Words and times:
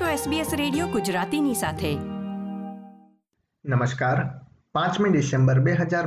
છો 0.00 0.30
SBS 0.30 0.46
radio 0.56 0.86
ગુજરાતીની 0.86 1.54
સાથે. 1.54 1.94
નમસ્કાર. 3.64 4.40
પાંચમી 4.72 5.10
ડિસેમ્બર 5.10 5.60
બે 5.60 5.72
હજાર 5.72 6.06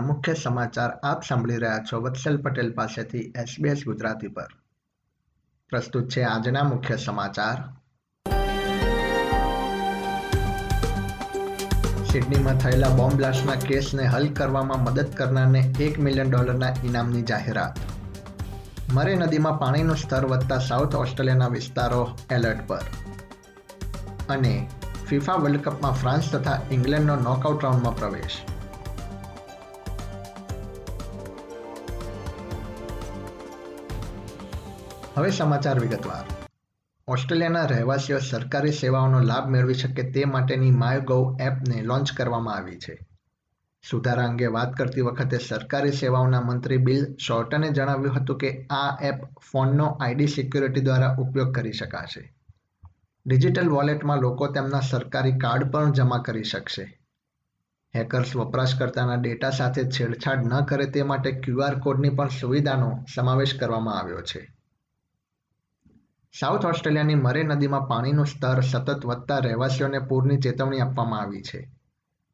મુખ્ય 0.00 0.34
સમાચાર 0.34 0.90
આપ 0.90 1.22
સાંભળી 1.22 1.56
રહ્યા 1.56 1.78
છો 1.78 2.00
વત્સલ 2.00 2.36
પટેલ 2.36 2.72
પાસેથી 2.72 3.18
SBS 3.18 3.84
ગુજરાતી 3.84 4.28
પર. 4.28 4.46
પ્રસ્તુત 5.68 6.08
છે 6.08 6.22
આજના 6.22 6.62
મુખ્ય 6.62 6.96
સમાચાર. 6.96 7.56
સિડનીમાં 12.04 12.58
થયેલા 12.58 12.88
બોમ્બ 12.88 13.12
બ્લાસ્ટના 13.12 13.54
કેસને 13.54 14.02
હલ 14.02 14.34
કરવામાં 14.34 14.80
મદદ 14.80 15.06
કરનારને 15.14 15.74
એક 15.80 15.98
મિલિયન 15.98 16.30
ડોલરના 16.30 16.68
ઇનામની 16.84 17.22
જાહેરાત. 17.22 17.76
મરે 18.92 19.14
નદીમાં 19.14 19.58
પાણીનું 19.58 19.96
સ્તર 19.96 20.26
વધતા 20.26 20.58
સાઉથ 20.58 20.94
ઓસ્ટ્રેલિયાના 20.94 21.46
વિસ્તારો 21.46 22.18
એલર્ટ 22.30 22.68
પર. 22.68 22.80
અને 24.28 24.68
ફિફા 25.08 25.34
વર્લ્ડ 25.34 25.60
કપમાં 25.60 25.92
ફ્રાન્સ 25.92 26.32
તથા 26.32 26.60
ઇંગ્લેન્ડનો 26.70 27.16
નોકઆઉટ 27.16 27.64
રાઉન્ડમાં 27.64 27.96
પ્રવેશ. 27.96 28.30
હવે 35.16 35.30
સમાચાર 35.30 35.80
વિગતવાર. 35.80 36.24
ઓસ્ટ્રેલિયાના 37.08 37.64
રહેવાસીઓ 37.64 38.18
સરકારી 38.18 38.72
સેવાઓનો 38.72 39.20
લાભ 39.20 39.48
મેળવી 39.48 39.74
શકે 39.74 40.10
તે 40.10 40.24
માટેની 40.24 40.70
માય 40.70 41.00
ગવ 41.00 41.36
એપને 41.40 41.82
લોન્ચ 41.82 42.12
કરવામાં 42.12 42.54
આવી 42.54 42.78
છે. 42.78 42.98
સુધારા 43.90 44.24
અંગે 44.24 44.46
વાત 44.46 44.74
કરતી 44.74 45.00
વખતે 45.00 45.38
સરકારી 45.38 45.92
સેવાઓના 45.92 46.40
મંત્રી 46.40 46.76
બિલ 46.76 47.16
શોર્ટને 47.26 47.70
જણાવ્યું 47.70 48.16
હતું 48.16 48.38
કે 48.38 48.66
આ 48.66 48.98
એપ 49.02 49.24
ફોનનો 49.52 49.86
આઈડી 49.86 50.26
સિક્યુરિટી 50.26 50.80
દ્વારા 50.80 51.16
ઉપયોગ 51.18 51.54
કરી 51.54 51.72
શકાશે. 51.72 52.35
ડિજિટલ 53.26 53.68
વોલેટમાં 53.68 54.20
લોકો 54.20 54.46
તેમના 54.46 54.80
સરકારી 54.80 55.38
કાર્ડ 55.38 55.70
પણ 55.70 55.92
જમા 55.92 56.18
કરી 56.18 56.44
શકશે. 56.44 56.98
હેકર્સ 57.94 58.36
વપરાશકર્તાના 58.36 59.16
ડેટા 59.16 59.50
સાથે 59.50 59.84
છેડછાડ 59.84 60.46
ન 60.46 60.64
કરે 60.64 60.86
તે 60.86 61.02
માટે 61.02 61.30
ક્યુઆર 61.30 61.78
કોડની 61.78 62.08
પણ 62.08 62.28
સુવિધાનો 62.28 63.04
સમાવેશ 63.14 63.54
કરવામાં 63.58 63.98
આવ્યો 63.98 64.20
છે. 64.20 64.54
સાઉથ 66.38 66.64
ઓસ્ટ્રેલિયાની 66.64 67.14
મરે 67.14 67.42
નદીમાં 67.42 67.88
પાણીનું 67.88 68.26
સ્તર 68.26 68.60
સતત 68.60 69.04
વધતા 69.04 69.38
રહેવાસીઓને 69.38 69.98
પૂરની 69.98 70.38
ચેતવણી 70.38 70.80
આપવામાં 70.80 71.20
આવી 71.20 71.42
છે. 71.42 71.70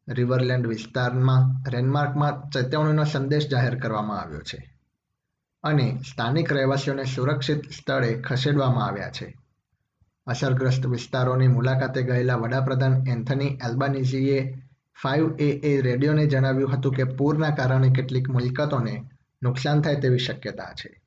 રિવરલેન્ડ 0.09 0.67
વિસ્તારમાં 0.67 1.71
રેનમાર્કમાં 1.71 2.51
ચેતવણીનો 2.51 3.05
સંદેશ 3.05 3.49
જાહેર 3.49 3.79
કરવામાં 3.79 4.21
આવ્યો 4.21 4.41
છે 4.41 4.75
અને 5.65 5.99
સ્થાનિક 6.11 6.53
રહેવાસીઓને 6.53 7.05
સુરક્ષિત 7.05 7.71
સ્થળે 7.71 8.21
ખસેડવામાં 8.21 8.87
આવ્યા 8.87 9.11
છે. 9.11 9.42
અસરગ્રસ્ત 10.27 10.87
વિસ્તારોની 10.87 11.49
મુલાકાતે 11.49 12.03
ગયેલા 12.03 12.35
વડાપ્રધાન 12.35 13.07
એન્થની 13.07 13.47
એલ્બાનીઝીએ 13.47 14.65
ફાઇવ 15.03 15.37
એ 15.39 15.81
રેડિયોને 15.81 16.27
જણાવ્યું 16.27 16.73
હતું 16.73 16.93
કે 16.93 17.05
પૂરના 17.05 17.51
કારણે 17.51 17.91
કેટલીક 17.91 18.29
મિલકતોને 18.29 19.11
નુકસાન 19.43 19.81
થાય 19.81 19.95
તેવી 19.95 20.19
શક્યતા 20.19 20.73
છે. 20.73 21.03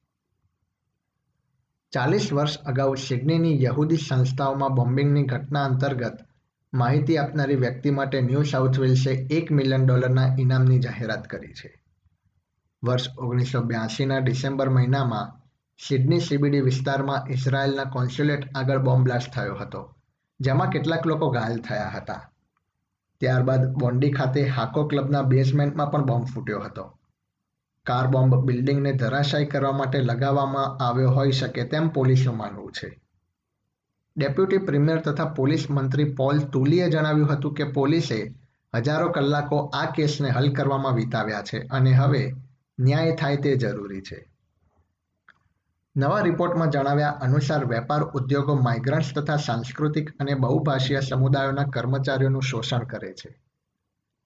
ચાલીસ 1.92 2.34
વર્ષ 2.34 2.58
અગાઉ 2.58 2.96
સિડનીની 2.96 3.64
યહૂદી 3.64 3.98
સંસ્થાઓમાં 3.98 4.76
બોમ્બિંગની 4.76 5.24
ઘટના 5.24 5.66
અંતર્ગત 5.66 6.18
માહિતી 6.74 7.18
આપનારી 7.18 7.56
વ્યક્તિ 7.56 7.90
માટે 7.92 8.22
ન્યૂ 8.22 8.44
સાઉથ 8.44 8.80
વેલ્સે 8.80 9.12
એક 9.12 9.52
મિલિયન 9.52 9.86
ડોલરના 9.86 10.36
ઇનામની 10.40 10.80
જાહેરાત 10.80 11.28
કરી 11.28 11.54
છે. 11.54 11.84
વર્ષ 12.86 13.10
ઓગણીસો 13.18 13.62
બ્યાસીના 13.62 14.18
ડિસેમ્બર 14.18 14.70
મહિનામાં 14.70 15.45
સિડની 15.80 16.20
સીબીડી 16.22 16.66
વિસ્તારમાં 16.66 17.32
ઇઝરાયેલના 17.32 17.86
કોન્સ્યુલેટ 17.86 18.46
આગળ 18.54 18.80
બોમ્બ 18.80 19.06
બ્લાસ્ટ 19.06 19.32
થયો 19.34 19.56
હતો, 19.56 19.82
જેમાં 20.40 20.70
કેટલાક 20.70 21.06
લોકો 21.06 21.28
ઘાયલ 21.32 21.58
થયા 21.60 21.90
હતા. 21.96 22.22
ત્યારબાદ 23.22 23.66
બોન્ડી 23.80 24.12
ખાતે 24.12 24.46
હાકો 24.50 24.84
ક્લબના 24.86 25.24
બેઝમેન્ટમાં 25.24 25.92
પણ 25.92 26.06
બોમ્બ 26.06 26.28
ફૂટ્યો 26.34 26.62
હતો. 26.64 26.86
કાર 27.86 28.08
બોમ્બ 28.08 28.36
બિલ્ડિંગને 28.46 28.94
ધરાશાયી 29.02 29.52
કરવા 29.54 29.74
માટે 29.80 30.02
લગાવવામાં 30.04 30.86
આવ્યો 30.86 31.12
હોઈ 31.12 31.32
શકે 31.32 31.66
તેમ 31.66 31.90
પોલીસનું 31.90 32.38
માનવું 32.38 32.72
છે. 32.72 32.90
ડેપ્યુટી 34.16 34.66
પ્રીમિયર 34.70 35.02
તથા 35.02 35.34
પોલીસ 35.40 35.66
મંત્રી 35.70 36.14
પોલ 36.14 36.40
તુલીએ 36.54 36.88
જણાવ્યું 36.90 37.34
હતું 37.34 37.54
કે 37.54 37.66
પોલીસે 37.80 38.22
હજારો 38.74 39.10
કલાકો 39.10 39.60
આ 39.74 39.86
કેસને 39.92 40.32
હલ 40.32 40.50
કરવામાં 40.52 40.96
વિતાવ્યા 40.96 41.44
છે 41.44 41.62
અને 41.72 41.94
હવે 41.94 42.24
ન્યાય 42.80 43.16
થાય 43.16 43.38
તે 43.38 43.56
જરૂરી 43.58 44.02
છે. 44.02 44.20
નવા 45.96 46.20
રિપોર્ટમાં 46.20 46.70
જણાવ્યા 46.70 47.10
અનુસાર 47.10 47.66
વેપાર 47.66 48.04
ઉદ્યોગો 48.04 48.56
માઇગ્રન્ટ્સ 48.56 49.14
તથા 49.14 49.38
સાંસ્કૃતિક 49.38 50.10
અને 50.20 50.34
બહુભાષીય 50.34 51.00
સમુદાયોના 51.00 51.64
કર્મચારીઓનું 51.64 52.42
શોષણ 52.42 52.80
કરે 52.80 53.14
છે. 53.14 53.42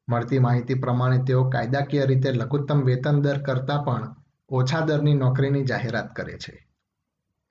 મળતી 0.09 0.39
માહિતી 0.39 0.73
પ્રમાણે 0.73 1.17
તેઓ 1.17 1.49
કાયદાકીય 1.49 2.05
રીતે 2.05 2.31
લઘુત્તમ 2.31 2.81
વેતન 2.81 3.21
દર 3.21 3.37
કરતાં 3.37 3.83
પણ 3.83 4.15
ઓછા 4.49 4.79
દરની 4.79 5.13
નોકરીની 5.13 5.63
જાહેરાત 5.63 6.15
કરે 6.15 6.37
છે. 6.37 6.67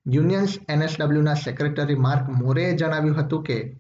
યુનિયન્સ 0.07 0.59
એનએસડબલ્યુના 0.69 1.35
સેક્રેટરી 1.35 1.95
માર્ક 1.95 2.29
મોરેએ 2.29 2.77
જણાવ્યું 2.77 3.17
હતું 3.17 3.43
કે, 3.43 3.79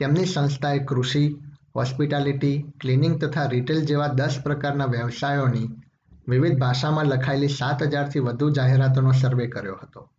તેમની 0.00 0.24
સંસ્થાએ 0.24 0.78
કૃષિ, 0.78 1.36
હોસ્પિટાલિટી, 1.76 2.62
ક્લિનિંગ 2.80 3.24
તથા 3.24 3.46
રિટેલ 3.46 3.84
જેવા 3.84 4.06
દસ 4.06 4.40
પ્રકારના 4.44 4.84
વ્યવસાયોની 4.84 5.83
વિવિધ 6.28 6.58
ભાષામાં 6.58 7.06
લખાયેલી 7.06 7.48
સાત 7.48 7.82
હજારથી 7.82 8.18
વધુ 8.18 8.50
જાહેરાતોનો 8.50 9.12
સર્વે 9.12 9.46
કર્યો 9.46 9.78
હતો. 9.82 10.10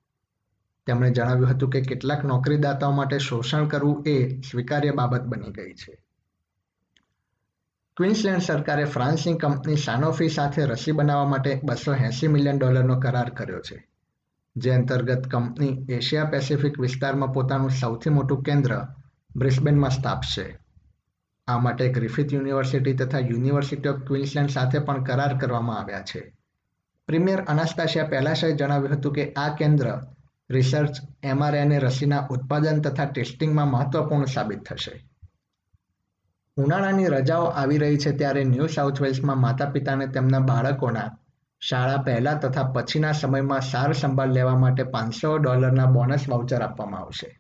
તેમણે 0.88 1.12
જણાવ્યું 1.12 1.50
હતું 1.50 1.70
કે 1.70 1.82
કેટલાક 1.82 2.26
નોકરીદાતાઓ 2.26 2.92
માટે 2.92 3.18
શોષણ 3.18 3.66
કરવું 3.66 4.04
એ 4.06 4.42
સ્વીકાર્ય 4.42 4.92
બાબત 4.92 5.22
બની 5.22 5.52
ગઈ 5.52 5.74
છે. 5.74 5.94
ક્વીન્સલેન્ડ 7.98 8.42
સરકારે 8.42 8.86
ફ્રાન્સની 8.86 9.38
કંપની 9.38 9.76
સાનોફી 9.78 10.30
સાથે 10.30 10.66
રસી 10.66 10.92
બનાવવા 10.92 11.26
માટે 11.26 11.60
બસો 11.64 11.94
એંસી 11.94 12.28
મિલિયન 12.28 12.58
ડોલરનો 12.60 13.00
કરાર 13.00 13.30
કર્યો 13.30 13.60
છે, 13.60 13.78
જે 14.56 14.72
અંતર્ગત 14.72 15.28
કંપની 15.28 15.86
એશિયા 15.90 16.26
પેસિફિક 16.26 16.80
વિસ્તારમાં 16.80 17.32
પોતાનું 17.32 17.70
સૌથી 17.70 18.10
મોટું 18.10 18.44
કેન્દ્ર 18.44 18.78
બ્રિસ્બેનમાં 19.36 19.92
સ્થાપશે. 19.92 20.65
આ 21.48 21.60
માટે 21.60 21.90
ગ્રિફિથ 21.90 22.34
યુનિવર્સિટી 22.34 22.94
તથા 22.94 23.20
યુનિવર્સિટી 23.20 23.90
ઓફ 23.90 24.04
ક્વિન્સલેન્ડ 24.04 24.50
સાથે 24.50 24.80
પણ 24.80 25.04
કરાર 25.04 25.38
કરવામાં 25.38 25.80
આવ્યા 25.80 26.02
છે. 26.02 26.22
પ્રીમિયર 27.08 27.42
અનાસ્તાશિયા 27.48 28.06
પેલાશાએ 28.06 28.56
જણાવ્યું 28.56 28.98
હતું 28.98 29.14
કે 29.14 29.34
આ 29.34 29.50
કેન્દ્ર 29.50 29.92
રિસર્ચ 30.50 30.96
એમઆરએનએ 31.24 31.80
રસીના 31.80 32.28
ઉત્પાદન 32.30 32.82
તથા 32.82 33.06
ટેસ્ટિંગમાં 33.06 33.68
મહત્વપૂર્ણ 33.68 34.26
સાબિત 34.26 34.64
થશે. 34.64 35.06
ઉનાળાની 36.58 37.08
રજાઓ 37.08 37.46
આવી 37.46 37.78
રહી 37.78 37.98
છે 37.98 38.12
ત્યારે 38.12 38.44
ન્યૂ 38.44 38.68
સાઉથ 38.68 39.02
વેલ્સમાં 39.02 39.42
માતા 39.42 39.66
પિતાને 39.66 40.08
તેમના 40.08 40.40
બાળકોના 40.40 41.08
શાળા 41.62 41.98
પહેલા 41.98 42.34
તથા 42.34 42.64
પછીના 42.64 43.12
સમયમાં 43.12 43.62
સાર 43.62 43.94
સંભાળ 43.94 44.34
લેવા 44.34 44.56
માટે 44.56 44.84
પાંચસો 44.84 45.38
ડોલરના 45.38 45.86
બોનસ 45.86 46.30
વાઉચર 46.30 46.62
આપવામાં 46.62 47.02
આવશે. 47.02 47.40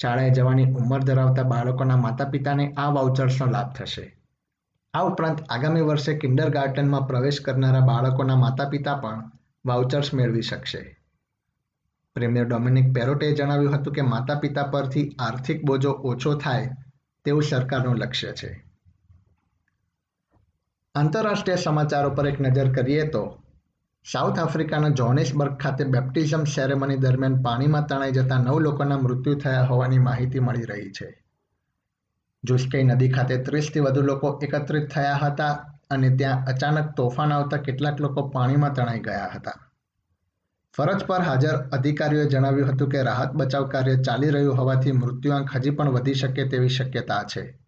શાળાએ 0.00 0.30
જવાની 0.30 0.64
ઉંમર 0.64 1.00
ધરાવતા 1.00 1.42
બાળકોના 1.42 1.96
માતા 1.96 2.24
પિતાને 2.24 2.72
આ 2.72 2.90
વાઉચર્સનો 2.90 3.46
લાભ 3.46 3.72
થશે. 3.72 4.18
આ 4.94 5.00
ઉપરાંત 5.00 5.40
આગામી 5.50 5.80
વર્ષે 5.80 6.18
કિન્ડર 6.18 6.48
ગાર્ટનમાં 6.48 7.06
પ્રવેશ 7.06 7.40
કરનારા 7.40 7.80
બાળકોના 7.80 8.36
માતા 8.36 8.68
પિતા 8.68 8.96
પણ 8.96 9.30
વાઉચર્સ 9.66 10.14
મેળવી 10.14 10.42
શકશે. 10.42 10.98
પ્રીમિયર 12.14 12.46
ડોમિનિક 12.46 12.94
પેરોટે 12.94 13.32
જણાવ્યું 13.32 13.74
હતું 13.74 13.94
કે 13.94 14.00
માતા 14.00 14.34
પિતા 14.34 14.62
પરથી 14.62 15.16
આર્થિક 15.18 15.64
બોજો 15.64 15.90
ઓછો 15.90 16.34
થાય 16.34 16.70
તેવું 17.24 17.42
સરકારનું 17.42 17.96
લક્ષ્ય 17.96 18.32
છે. 18.32 18.64
આંતરરાષ્ટ્રીય 20.94 21.56
સમાચારો 21.56 22.10
પર 22.10 22.26
એક 22.26 22.40
નજર 22.40 22.72
કરીએ 22.72 23.08
તો 23.08 23.41
સાઉથ 24.06 24.38
આફ્રિકાના 24.38 24.88
જોનિસબર્ગ 24.88 25.58
ખાતે 25.58 25.84
બેપ્ટિઝમ 25.84 26.44
સેરેમની 26.44 26.96
દરમિયાન 26.96 27.42
પાણીમાં 27.42 27.84
તણાઈ 27.86 28.12
જતા 28.12 28.38
નવ 28.38 28.58
લોકોના 28.58 28.98
મૃત્યુ 28.98 29.34
થયા 29.34 29.66
હોવાની 29.66 29.98
માહિતી 29.98 30.40
મળી 30.40 30.64
રહી 30.64 30.90
છે. 30.90 31.24
જુસ્કઈ 32.44 32.82
નદી 32.82 33.08
ખાતે 33.08 33.38
ત્રીસથી 33.38 33.80
વધુ 33.80 34.02
લોકો 34.02 34.38
એકત્રિત 34.42 34.90
થયા 34.90 35.14
હતા 35.14 35.52
અને 35.90 36.10
ત્યાં 36.10 36.44
અચાનક 36.46 36.92
તોફાન 36.96 37.32
આવતા 37.32 37.58
કેટલાક 37.58 38.00
લોકો 38.00 38.22
પાણીમાં 38.22 38.72
તણાઈ 38.72 39.00
ગયા 39.00 39.28
હતા. 39.28 39.58
ફરજ 40.74 41.06
પર 41.06 41.22
હાજર 41.22 41.56
અધિકારીઓએ 41.72 42.26
જણાવ્યું 42.26 42.74
હતું 42.74 42.88
કે 42.88 43.02
રાહત 43.02 43.32
બચાવ 43.32 43.68
કાર્ય 43.68 43.96
ચાલી 43.96 44.30
રહ્યું 44.30 44.56
હોવાથી 44.56 44.92
મૃત્યુઆંક 44.92 45.50
હજી 45.56 45.70
પણ 45.70 45.88
વધી 45.88 46.14
શકે 46.14 46.44
તેવી 46.44 46.68
શક્યતા 46.68 47.22
છે. 47.22 47.58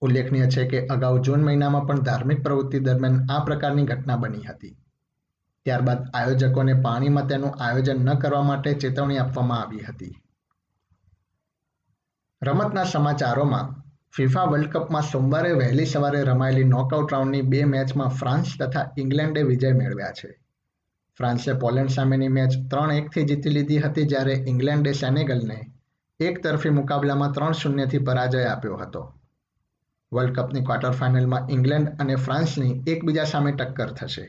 ઉલ્લેખનીય 0.00 0.46
છે 0.46 0.64
કે 0.64 0.86
અગાઉ 0.86 1.18
જૂન 1.18 1.40
મહિનામાં 1.40 1.86
પણ 1.86 1.98
ધાર્મિક 1.98 2.42
પ્રવૃત્તિ 2.42 2.78
દરમિયાન 2.78 3.30
આ 3.30 3.44
પ્રકારની 3.44 3.84
ઘટના 3.84 4.16
બની 4.16 4.44
હતી. 4.46 4.76
ત્યારબાદ 5.66 6.06
આયોજકોને 6.14 6.74
પાણીમાં 6.74 7.26
તેનું 7.26 7.58
આયોજન 7.60 8.04
ન 8.04 8.14
કરવા 8.14 8.42
માટે 8.42 8.72
ચેતવણી 8.74 9.18
આપવામાં 9.18 9.62
આવી 9.62 9.82
હતી. 9.82 10.14
રમતના 12.42 12.84
સમાચારોમાં, 12.84 13.74
ફિફા 14.16 14.44
વર્લ્ડ 14.44 14.72
કપમાં 14.72 15.02
સોમવારે 15.02 15.52
વહેલી 15.52 15.86
સવારે 15.86 16.24
રમાયેલી 16.24 16.64
નોકઆઉટ 16.64 17.12
રાઉન્ડની 17.12 17.42
બે 17.42 17.64
મેચમાં 17.64 18.08
ફ્રાન્સ 18.08 18.52
તથા 18.60 18.84
ઇંગ્લેન્ડે 18.96 19.42
વિજય 19.42 19.72
મેળવ્યા 19.72 20.12
છે. 20.12 20.30
ફ્રાન્સે 21.18 21.52
પોલેન્ડ 21.52 21.90
સામેની 21.90 22.28
મેચ 22.28 22.56
ત્રણ 22.70 22.90
એકથી 22.90 23.24
જીતી 23.24 23.50
લીધી 23.50 23.78
હતી 23.78 24.06
જ્યારે 24.06 24.32
ઇંગ્લેન્ડે 24.46 24.92
સેનેગલને 24.92 25.58
એક 26.20 26.42
તરફી 26.42 26.70
મુકાબલામાં 26.70 27.32
ત્રણ 27.32 27.52
શૂન્યથી 27.52 27.98
પરાજય 27.98 28.44
આપ્યો 28.44 28.76
હતો. 28.76 29.02
વર્લ્ડ 30.12 30.36
કપની 30.36 30.60
ક્વાર્ટર 30.60 30.90
ફાઇનલમાં 30.90 31.48
ઇંગ્લેન્ડ 31.50 31.88
અને 31.98 32.16
ફ્રાન્સની 32.16 32.82
એકબીજા 32.86 33.24
સામે 33.24 33.52
ટક્કર 33.52 33.92
થશે. 33.92 34.26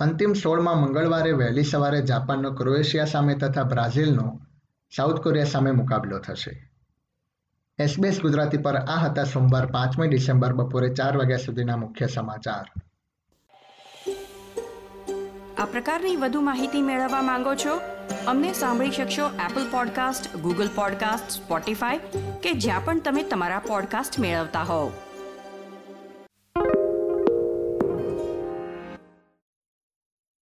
અંતિમ 0.00 0.32
સોળમાં 0.32 0.80
મંગળવારે 0.80 1.32
વહેલી 1.32 1.62
સવારે 1.64 2.02
જાપાનનો 2.02 2.50
ક્રોએશિયા 2.50 3.04
સામે 3.04 3.34
તથા 3.34 3.62
બ્રાઝિલનો 3.62 4.40
સાઉથ 4.96 5.20
કોરિયા 5.20 5.44
સામે 5.44 5.70
મુકાબલો 5.70 6.18
થશે. 6.18 6.70
એસબીએસ 7.78 8.20
ગુજરાતી 8.20 8.58
પર 8.58 8.76
આ 8.76 8.96
હતા 8.96 9.24
સોમવાર 9.24 9.66
પાંચમી 9.66 10.08
ડિસેમ્બર 10.08 10.52
બપોરે 10.52 10.94
ચાર 10.94 11.16
વાગ્યા 11.16 11.36
સુધીના 11.36 11.76
મુખ્ય 11.76 12.06
સમાચાર. 12.06 12.72
આ 15.58 15.64
પ્રકારની 15.64 16.16
વધુ 16.16 16.40
માહિતી 16.40 16.82
મેળવવા 16.82 17.22
માંગો 17.22 17.54
છો? 17.54 17.80
અમને 18.26 18.52
સાંભળી 18.52 18.90
શકશો 18.90 19.26
Apple 19.26 19.70
podcast 19.70 20.36
Google 20.36 20.68
podcast 20.74 21.30
Spotify 21.30 21.98
કે 22.42 22.52
જ્યાં 22.52 22.84
પણ 22.84 23.00
તમે 23.00 23.22
તમારા 23.22 23.58
પોડકાસ્ટ 23.58 24.20
મેળવતા 24.20 24.62
હોવ. 24.62 24.92